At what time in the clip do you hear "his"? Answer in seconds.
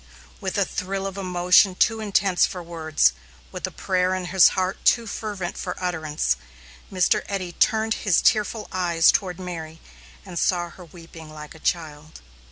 4.25-4.47, 8.01-8.19